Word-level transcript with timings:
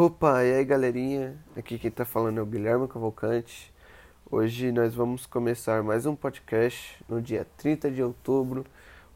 Opa, 0.00 0.44
e 0.44 0.54
aí 0.54 0.64
galerinha, 0.64 1.36
aqui 1.56 1.76
quem 1.76 1.90
tá 1.90 2.04
falando 2.04 2.38
é 2.38 2.40
o 2.40 2.46
Guilherme 2.46 2.86
Cavalcante. 2.86 3.74
Hoje 4.30 4.70
nós 4.70 4.94
vamos 4.94 5.26
começar 5.26 5.82
mais 5.82 6.06
um 6.06 6.14
podcast 6.14 7.04
no 7.08 7.20
dia 7.20 7.44
30 7.56 7.90
de 7.90 8.00
outubro, 8.00 8.64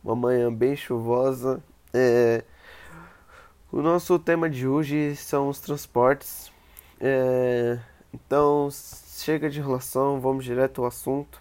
uma 0.03 0.17
manhã 0.17 0.53
bem 0.53 0.75
chuvosa. 0.75 1.63
É... 1.95 2.43
O 3.71 3.81
nosso 3.81 4.19
tema 4.19 4.51
de 4.51 4.67
hoje 4.67 5.15
são 5.15 5.49
os 5.49 5.61
transportes. 5.61 6.51
É... 7.01 7.79
Então, 8.13 8.69
chega 8.73 9.49
de 9.49 9.61
enrolação, 9.61 10.21
vamos 10.21 10.45
direto 10.45 10.81
ao 10.81 10.89
assunto. 10.89 11.41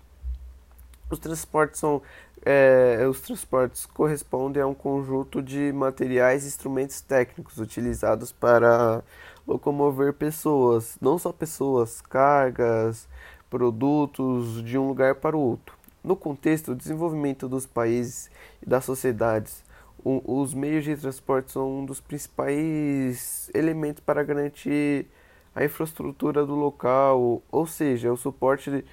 Os 1.09 1.17
transportes 1.17 1.79
são 1.79 2.03
é, 2.43 3.05
os 3.07 3.21
transportes 3.21 3.85
correspondem 3.85 4.61
a 4.61 4.67
um 4.67 4.73
conjunto 4.73 5.41
de 5.41 5.71
materiais 5.71 6.43
e 6.43 6.47
instrumentos 6.47 7.01
técnicos 7.01 7.57
utilizados 7.57 8.31
para 8.31 9.03
locomover 9.47 10.13
pessoas, 10.13 10.97
não 10.99 11.17
só 11.17 11.31
pessoas, 11.31 12.01
cargas, 12.01 13.07
produtos 13.49 14.63
de 14.63 14.77
um 14.77 14.87
lugar 14.87 15.15
para 15.15 15.37
o 15.37 15.39
outro. 15.39 15.75
No 16.03 16.15
contexto 16.15 16.73
do 16.73 16.77
desenvolvimento 16.77 17.47
dos 17.47 17.67
países 17.67 18.31
e 18.61 18.67
das 18.67 18.85
sociedades, 18.85 19.63
os 20.03 20.53
meios 20.55 20.83
de 20.83 20.97
transporte 20.97 21.51
são 21.51 21.79
um 21.79 21.85
dos 21.85 22.01
principais 22.01 23.51
elementos 23.53 24.01
para 24.03 24.23
garantir 24.23 25.05
a 25.53 25.63
infraestrutura 25.63 26.43
do 26.43 26.55
local, 26.55 27.43
ou 27.51 27.67
seja, 27.67 28.11
o 28.11 28.17
suporte 28.17 28.83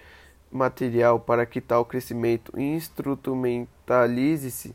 material 0.50 1.20
para 1.20 1.46
que 1.46 1.60
tal 1.60 1.84
crescimento 1.84 2.52
instrumentalize-se. 2.58 4.74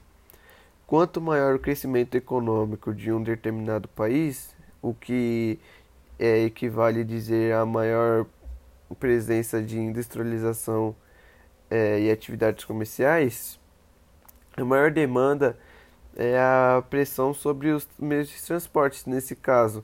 Quanto 0.86 1.22
maior 1.22 1.56
o 1.56 1.60
crescimento 1.60 2.16
econômico 2.16 2.94
de 2.94 3.12
um 3.12 3.24
determinado 3.24 3.88
país, 3.90 4.56
o 4.82 4.94
que 4.94 5.60
é, 6.20 6.44
equivale 6.44 7.02
a 7.02 7.04
dizer 7.04 7.54
a 7.54 7.66
maior 7.66 8.26
presença 9.00 9.62
de 9.62 9.80
industrialização 9.80 10.96
é, 11.70 12.00
e 12.00 12.12
atividades 12.12 12.66
comerciais, 12.66 13.60
a 14.56 14.64
maior 14.64 14.92
demanda 14.92 15.58
é 16.16 16.38
a 16.38 16.84
pressão 16.88 17.34
sobre 17.34 17.72
os 17.72 17.88
meios 17.98 18.30
de 18.30 18.40
transporte, 18.42 19.10
nesse 19.10 19.36
caso, 19.36 19.84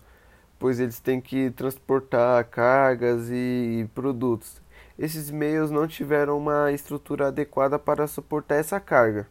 pois 0.59 0.79
eles 0.79 0.99
têm 0.99 1.19
que 1.19 1.49
transportar 1.51 2.43
cargas 2.45 3.29
e 3.31 3.89
produtos. 3.95 4.61
Esses 4.99 5.31
meios 5.31 5.71
não 5.71 5.87
tiveram 5.87 6.37
uma 6.37 6.73
estrutura 6.73 7.27
adequada 7.27 7.79
para 7.79 8.05
suportar 8.05 8.55
essa 8.55 8.81
carga. 8.81 9.25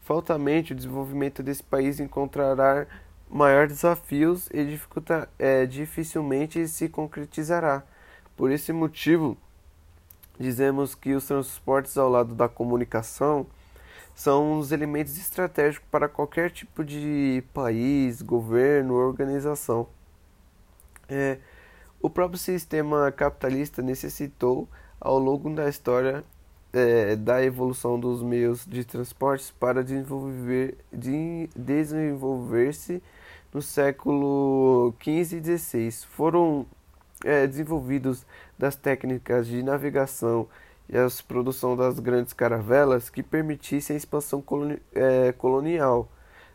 Faltamente, 0.00 0.72
o 0.72 0.76
desenvolvimento 0.76 1.42
desse 1.42 1.62
país 1.64 1.98
encontrará 1.98 2.86
maiores 3.28 3.78
desafios 3.78 4.48
e 4.52 4.64
dificulta, 4.64 5.28
é, 5.40 5.66
dificilmente 5.66 6.68
se 6.68 6.88
concretizará. 6.88 7.82
Por 8.36 8.52
esse 8.52 8.72
motivo, 8.72 9.36
dizemos 10.38 10.94
que 10.94 11.14
os 11.14 11.26
transportes 11.26 11.98
ao 11.98 12.08
lado 12.08 12.32
da 12.36 12.48
comunicação 12.48 13.44
são 14.14 14.58
os 14.58 14.70
elementos 14.70 15.18
estratégicos 15.18 15.88
para 15.90 16.08
qualquer 16.08 16.52
tipo 16.52 16.84
de 16.84 17.42
país, 17.52 18.22
governo, 18.22 18.94
organização. 18.94 19.88
É, 21.08 21.38
o 22.00 22.08
próprio 22.08 22.38
sistema 22.38 23.10
capitalista 23.10 23.82
necessitou, 23.82 24.68
ao 25.02 25.18
longo 25.18 25.52
da 25.52 25.68
história, 25.68 26.24
é, 26.72 27.16
da 27.16 27.42
evolução 27.44 27.98
dos 27.98 28.22
meios 28.22 28.64
de 28.64 28.84
transportes 28.84 29.50
para 29.50 29.82
desenvolver, 29.82 30.78
de 30.92 31.50
desenvolver-se 31.56 33.02
no 33.52 33.60
século 33.60 34.94
XV 35.02 35.38
e 35.38 35.58
XVI. 35.58 35.90
Foram 36.08 36.64
é, 37.24 37.46
desenvolvidos 37.46 38.24
das 38.56 38.76
técnicas 38.76 39.48
de 39.48 39.60
navegação 39.62 40.48
e 40.88 40.96
a 40.96 41.08
produção 41.26 41.76
das 41.76 41.98
grandes 41.98 42.32
caravelas 42.32 43.10
que 43.10 43.22
permitissem 43.22 43.94
a 43.94 43.96
expansão 43.96 44.40
coloni 44.40 44.78
é, 44.94 45.32
colonial 45.32 46.08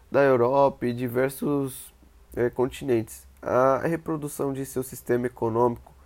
da 0.09 0.21
Europa 0.23 0.85
e 0.85 0.93
diversos 0.93 1.93
é, 2.33 2.49
continentes. 2.49 3.27
A 3.41 3.79
reprodução 3.79 4.53
de 4.53 4.65
seu 4.65 4.83
sistema 4.83 5.27
econômico 5.27 5.96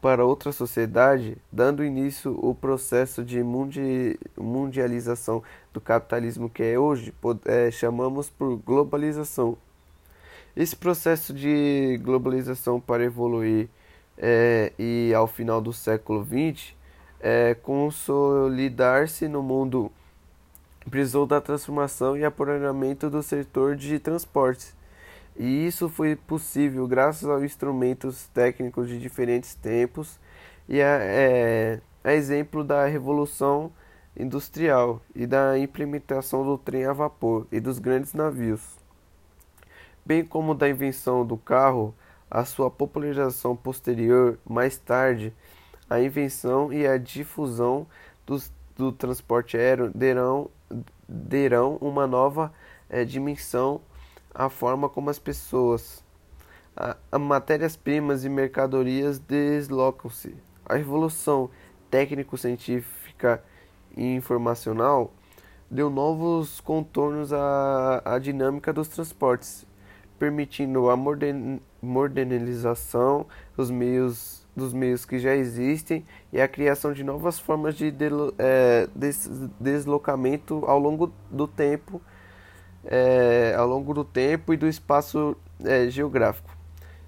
para 0.00 0.24
outra 0.24 0.50
sociedade, 0.52 1.36
dando 1.52 1.84
início 1.84 2.38
ao 2.42 2.54
processo 2.54 3.24
de 3.24 3.42
mundi 3.42 4.18
mundialização 4.36 5.42
do 5.72 5.80
capitalismo 5.80 6.48
que 6.48 6.62
é 6.62 6.78
hoje, 6.78 7.14
é, 7.44 7.70
chamamos 7.70 8.30
por 8.30 8.56
globalização. 8.56 9.56
Esse 10.56 10.74
processo 10.74 11.32
de 11.32 12.00
globalização 12.02 12.80
para 12.80 13.04
evoluir 13.04 13.68
é, 14.16 14.72
e 14.78 15.12
ao 15.14 15.26
final 15.26 15.60
do 15.60 15.72
século 15.72 16.24
XX 16.24 16.74
é, 17.20 17.54
consolidar-se 17.54 19.28
no 19.28 19.42
mundo 19.42 19.92
precisou 20.88 21.26
da 21.26 21.40
transformação 21.40 22.16
e 22.16 22.24
aprimoramento 22.24 23.10
do 23.10 23.22
setor 23.22 23.76
de 23.76 23.98
transportes. 23.98 24.74
E 25.36 25.66
isso 25.66 25.88
foi 25.88 26.16
possível 26.16 26.86
graças 26.86 27.28
aos 27.28 27.42
instrumentos 27.42 28.28
técnicos 28.28 28.88
de 28.88 28.98
diferentes 28.98 29.54
tempos 29.54 30.18
e 30.68 30.80
a, 30.80 30.98
é, 31.00 31.80
a 32.04 32.12
exemplo 32.12 32.62
da 32.62 32.86
revolução 32.86 33.72
industrial 34.16 35.00
e 35.14 35.26
da 35.26 35.58
implementação 35.58 36.44
do 36.44 36.58
trem 36.58 36.84
a 36.84 36.92
vapor 36.92 37.46
e 37.50 37.60
dos 37.60 37.78
grandes 37.78 38.12
navios. 38.12 38.78
Bem 40.04 40.24
como 40.24 40.54
da 40.54 40.68
invenção 40.68 41.24
do 41.24 41.36
carro, 41.36 41.94
a 42.30 42.44
sua 42.44 42.70
popularização 42.70 43.56
posterior, 43.56 44.38
mais 44.48 44.76
tarde, 44.78 45.32
a 45.88 46.00
invenção 46.00 46.72
e 46.72 46.86
a 46.86 46.96
difusão 46.96 47.86
dos, 48.26 48.52
do 48.76 48.92
transporte 48.92 49.56
aéreo 49.56 49.90
derão, 49.94 50.48
derão 51.08 51.76
uma 51.80 52.06
nova 52.06 52.52
é, 52.88 53.04
dimensão 53.04 53.80
à 54.34 54.48
forma 54.48 54.88
como 54.88 55.10
as 55.10 55.18
pessoas, 55.18 56.04
a, 56.76 56.96
a 57.10 57.18
matérias-primas 57.18 58.24
e 58.24 58.28
mercadorias 58.28 59.18
deslocam-se. 59.18 60.34
A 60.64 60.76
revolução 60.76 61.50
técnico-científica 61.90 63.42
e 63.96 64.14
informacional 64.14 65.12
deu 65.70 65.90
novos 65.90 66.60
contornos 66.60 67.32
à, 67.32 68.02
à 68.04 68.18
dinâmica 68.18 68.72
dos 68.72 68.88
transportes 68.88 69.66
permitindo 70.20 70.90
a 70.90 70.98
modernização 71.80 73.26
dos 73.56 73.70
meios, 73.70 74.46
dos 74.54 74.74
meios 74.74 75.06
que 75.06 75.18
já 75.18 75.34
existem 75.34 76.04
e 76.30 76.38
a 76.38 76.46
criação 76.46 76.92
de 76.92 77.02
novas 77.02 77.40
formas 77.40 77.74
de 77.74 77.90
é, 78.38 78.86
deslocamento 79.58 80.62
ao 80.66 80.78
longo 80.78 81.10
do 81.30 81.48
tempo, 81.48 82.02
é, 82.84 83.54
ao 83.56 83.66
longo 83.66 83.92
do 83.94 84.04
tempo 84.04 84.52
e 84.52 84.56
do 84.56 84.66
espaço 84.66 85.36
é, 85.64 85.88
geográfico. 85.88 86.50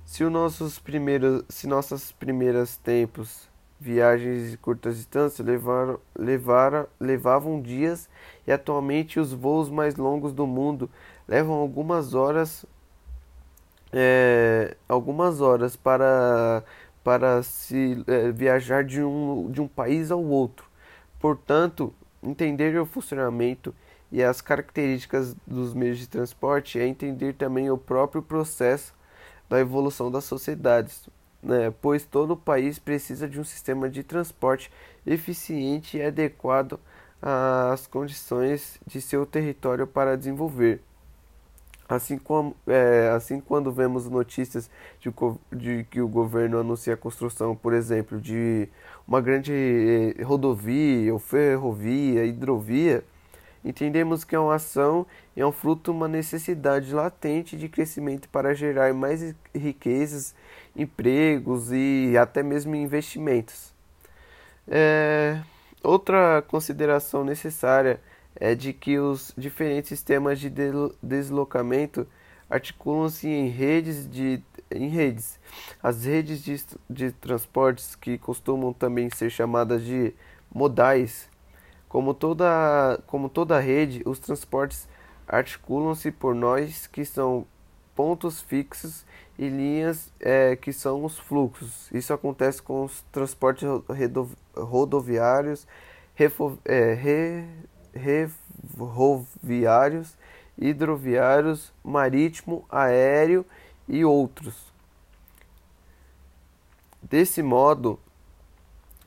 Se, 0.05 0.25
os 0.25 0.33
nossos 0.33 0.78
primeiros, 0.78 1.44
se 1.49 1.66
nossas 1.66 2.12
primeiras 2.12 2.77
tempos, 2.77 3.49
viagens 3.81 4.50
de 4.50 4.56
curtas 4.56 4.97
distâncias 4.97 5.47
levaram, 5.47 5.99
levaram, 6.16 6.87
levavam 7.00 7.61
dias 7.61 8.09
e 8.47 8.53
atualmente 8.53 9.19
os 9.19 9.32
voos 9.32 9.69
mais 9.69 9.97
longos 9.97 10.32
do 10.32 10.47
mundo 10.47 10.88
levam 11.27 11.55
algumas 11.55 12.15
horas 12.15 12.65
é, 13.93 14.77
algumas 14.88 15.41
horas 15.41 15.77
para, 15.77 16.65
para 17.05 17.43
se 17.43 18.03
é, 18.06 18.32
viajar 18.32 18.82
de 18.84 19.03
um, 19.03 19.50
de 19.50 19.61
um 19.61 19.69
país 19.69 20.11
ao 20.11 20.22
outro. 20.22 20.66
Portanto, 21.21 21.93
entender 22.22 22.78
o 22.78 22.87
funcionamento 22.87 23.75
e 24.12 24.23
as 24.23 24.43
características 24.43 25.34
dos 25.47 25.73
meios 25.73 25.99
de 25.99 26.06
transporte 26.06 26.78
é 26.78 26.87
entender 26.87 27.33
também 27.33 27.71
o 27.71 27.78
próprio 27.78 28.23
processo 28.23 28.95
da 29.49 29.59
evolução 29.59 30.11
das 30.11 30.25
sociedades, 30.25 31.09
né? 31.43 31.73
pois 31.81 32.05
todo 32.05 32.37
país 32.37 32.79
precisa 32.79 33.26
de 33.26 33.41
um 33.41 33.44
sistema 33.44 33.88
de 33.88 34.03
transporte 34.03 34.70
eficiente 35.06 35.97
e 35.97 36.03
adequado 36.03 36.79
às 37.23 37.87
condições 37.87 38.79
de 38.87 39.00
seu 39.00 39.25
território 39.25 39.87
para 39.87 40.17
desenvolver. 40.17 40.82
Assim, 41.88 42.17
como, 42.19 42.55
é, 42.67 43.11
assim 43.15 43.41
quando 43.41 43.73
vemos 43.73 44.08
notícias 44.08 44.70
de, 45.00 45.12
de, 45.53 45.85
que 45.85 46.00
o 46.00 46.08
governo 46.08 46.58
anuncia 46.58 46.94
a 46.94 46.97
construção, 46.97 47.55
por 47.55 47.73
exemplo, 47.75 48.20
de 48.20 48.69
uma 49.06 49.20
grande 49.20 49.53
eh, 50.19 50.23
rodovia 50.23 51.12
ou 51.12 51.19
ferrovia, 51.19 52.25
hidrovia, 52.25 53.05
entendemos 53.64 54.25
que 54.25 54.35
é 54.35 54.38
uma 54.38 54.55
ação 54.55 55.06
e 55.37 55.41
é 55.41 55.47
um 55.47 55.53
fruto 55.53 55.93
uma 55.93 56.09
necessidade 56.09 56.93
latente 56.93 57.56
de 57.56 57.69
crescimento 57.69 58.29
para 58.29 58.55
gerar 58.55 58.93
mais 58.93 59.35
riquezas, 59.55 60.35
empregos 60.76 61.70
e 61.73 62.17
até 62.17 62.43
mesmo 62.43 62.75
investimentos. 62.75 63.73
É, 64.69 65.41
outra 65.82 66.43
consideração 66.49 67.25
necessária 67.25 68.00
é 68.37 68.55
de 68.55 68.73
que 68.73 68.99
os 68.99 69.32
diferentes 69.37 69.88
sistemas 69.88 70.41
de 70.41 70.50
deslocamento 71.03 72.06
articulam-se 72.49 73.29
em 73.29 73.49
redes 73.49 74.08
de 74.08 74.43
em 74.70 74.88
redes. 74.88 75.38
As 75.82 76.05
redes 76.05 76.43
de, 76.43 76.62
de 76.88 77.12
transportes, 77.12 77.94
que 77.94 78.19
costumam 78.19 78.73
também 78.73 79.11
ser 79.11 79.31
chamadas 79.31 79.85
de 79.85 80.15
modais, 80.53 81.29
como 81.93 82.15
toda, 82.15 82.99
como 83.06 83.29
toda 83.29 83.61
rede, 83.61 84.00
os 84.06 84.19
transportes 84.19 84.89
articulam-se 85.29 86.11
por 86.11 86.35
nós 86.35 86.87
que 86.87 87.05
são 87.05 87.47
pontos 87.94 88.41
fixos 88.41 89.05
e 89.39 89.47
linhas 89.47 90.11
é, 90.19 90.56
que 90.56 90.73
são 90.73 91.05
os 91.05 91.19
fluxos. 91.19 91.91
Isso 91.93 92.15
acontece 92.15 92.62
com 92.62 92.85
os 92.85 93.03
transportes 93.12 93.69
rodoviários, 94.56 95.67
refo, 96.15 96.59
é, 96.65 96.94
re, 96.94 97.47
ferroviários, 98.75 100.17
hidroviários, 100.56 101.75
marítimo, 101.85 102.65
aéreo 102.71 103.44
e 103.87 104.03
outros. 104.03 104.73
Desse 107.03 107.43
modo, 107.43 108.00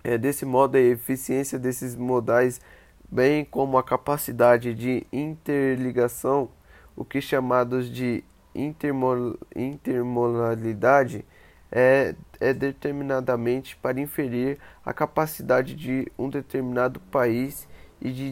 é, 0.06 0.18
desse 0.20 0.46
modo 0.46 0.78
a 0.78 0.80
eficiência 0.80 1.58
desses 1.58 1.96
modais, 1.96 2.62
bem 3.10 3.44
como 3.44 3.76
a 3.76 3.84
capacidade 3.84 4.72
de 4.76 5.04
interligação, 5.12 6.50
o 6.96 7.04
que 7.04 7.20
chamados 7.20 7.90
de 7.90 8.24
intermodalidade, 8.54 11.26
é, 11.72 12.14
é 12.40 12.54
determinadamente 12.54 13.76
para 13.78 14.00
inferir 14.00 14.60
a 14.86 14.94
capacidade 14.94 15.74
de 15.74 16.08
um 16.20 16.30
determinado 16.30 17.00
país 17.00 17.68
e 18.00 18.12
de 18.12 18.32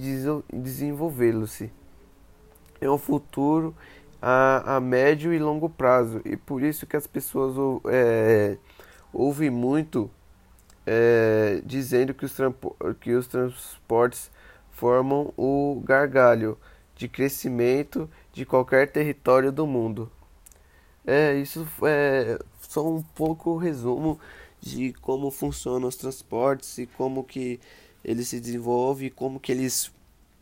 desenvolvê-lo-se. 0.54 1.72
É 2.80 2.88
um 2.88 3.00
futuro 3.00 3.76
a, 4.22 4.76
a 4.76 4.80
médio 4.80 5.34
e 5.34 5.40
longo 5.40 5.68
prazo 5.68 6.22
e 6.24 6.38
por 6.38 6.62
isso 6.62 6.86
que 6.86 6.96
as 6.96 7.08
pessoas 7.08 7.56
é, 7.88 8.60
ouvem 9.12 9.50
muito 9.50 10.12
é, 10.86 11.62
dizendo 11.66 12.14
que 12.14 12.26
os, 12.26 12.34
que 13.00 13.14
os 13.14 13.28
transportes 13.28 14.32
formam 14.72 15.34
o 15.38 15.82
gargalho 15.86 16.58
de 16.96 17.08
crescimento 17.08 18.10
de 18.32 18.46
qualquer 18.46 18.92
território 18.92 19.52
do 19.52 19.66
mundo. 19.66 20.12
É, 21.06 21.36
isso 21.36 21.68
é 21.84 22.40
só 22.62 22.88
um 22.88 23.02
pouco 23.02 23.58
resumo 23.58 24.20
de 24.62 24.94
como 24.94 25.30
funcionam 25.30 25.88
os 25.88 25.96
transportes 25.96 26.78
e 26.78 26.86
como 26.86 27.24
que 27.24 27.60
eles 28.04 28.30
se 28.30 28.40
desenvolvem, 28.40 29.10
como 29.10 29.40
que 29.40 29.52
eles 29.52 29.92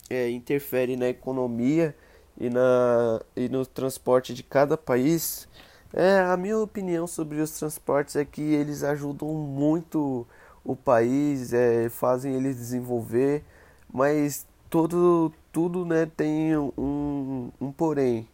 é, 0.09 0.29
interferem 0.29 0.95
na 0.95 1.09
economia 1.09 1.95
e, 2.39 2.49
na, 2.49 3.21
e 3.35 3.49
no 3.49 3.65
transporte 3.65 4.33
de 4.33 4.43
cada 4.43 4.77
país. 4.77 5.47
É, 5.93 6.19
a 6.21 6.37
minha 6.37 6.57
opinião 6.57 7.05
sobre 7.05 7.41
os 7.41 7.51
transportes 7.51 8.15
é 8.15 8.23
que 8.25 8.41
eles 8.41 8.83
ajudam 8.83 9.29
muito 9.29 10.25
o 10.63 10.75
país, 10.75 11.53
é, 11.53 11.89
fazem 11.89 12.33
ele 12.35 12.53
desenvolver, 12.53 13.43
mas 13.91 14.47
todo, 14.69 15.33
tudo 15.51 15.85
né, 15.85 16.05
tem 16.05 16.55
um, 16.57 17.51
um 17.59 17.71
porém. 17.71 18.27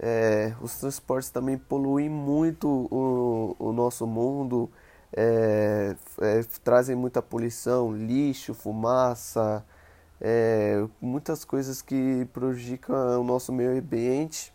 É, 0.00 0.54
os 0.60 0.76
transportes 0.78 1.30
também 1.30 1.58
poluem 1.58 2.08
muito 2.08 2.68
o, 2.90 3.56
o 3.58 3.72
nosso 3.72 4.06
mundo, 4.06 4.70
é, 5.12 5.96
é, 6.20 6.42
trazem 6.62 6.94
muita 6.96 7.22
poluição, 7.22 7.92
lixo, 7.96 8.54
fumaça, 8.54 9.64
é, 10.20 10.84
muitas 11.00 11.44
coisas 11.44 11.82
que 11.82 12.26
prejudicam 12.32 13.20
o 13.20 13.24
nosso 13.24 13.52
meio 13.52 13.78
ambiente, 13.78 14.52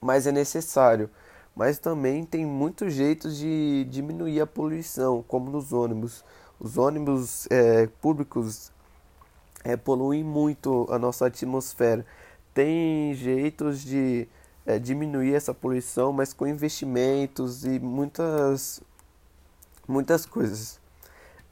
mas 0.00 0.26
é 0.26 0.32
necessário. 0.32 1.10
Mas 1.54 1.78
também 1.78 2.24
tem 2.24 2.46
muitos 2.46 2.94
jeitos 2.94 3.36
de 3.36 3.86
diminuir 3.90 4.40
a 4.40 4.46
poluição, 4.46 5.22
como 5.26 5.50
nos 5.50 5.72
ônibus. 5.72 6.24
Os 6.58 6.78
ônibus 6.78 7.46
é, 7.50 7.86
públicos 8.00 8.72
é, 9.64 9.76
poluem 9.76 10.24
muito 10.24 10.86
a 10.90 10.98
nossa 10.98 11.26
atmosfera. 11.26 12.04
Tem 12.54 13.14
jeitos 13.14 13.82
de 13.82 14.28
é, 14.64 14.78
diminuir 14.78 15.34
essa 15.34 15.52
poluição, 15.52 16.12
mas 16.12 16.32
com 16.32 16.46
investimentos 16.46 17.64
e 17.64 17.78
muitas, 17.78 18.80
muitas 19.86 20.24
coisas. 20.24 20.80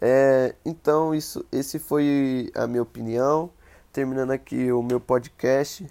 É, 0.00 0.54
então, 0.64 1.14
isso, 1.14 1.44
esse 1.50 1.78
foi 1.78 2.50
a 2.54 2.66
minha 2.66 2.82
opinião. 2.82 3.50
Terminando 3.92 4.30
aqui 4.30 4.70
o 4.70 4.82
meu 4.82 5.00
podcast. 5.00 5.86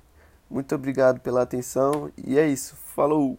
Muito 0.49 0.73
obrigado 0.75 1.19
pela 1.19 1.41
atenção 1.41 2.11
e 2.17 2.37
é 2.37 2.47
isso. 2.47 2.75
Falou! 2.95 3.37